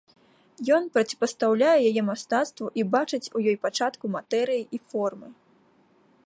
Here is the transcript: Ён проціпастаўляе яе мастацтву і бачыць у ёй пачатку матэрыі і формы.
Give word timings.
Ён 0.77 0.83
проціпастаўляе 0.93 1.75
яе 1.89 2.03
мастацтву 2.07 2.67
і 2.79 2.87
бачыць 2.97 3.23
у 3.25 3.37
ёй 3.53 3.57
пачатку 3.67 4.05
матэрыі 4.17 4.67
і 4.79 4.83
формы. 4.95 5.27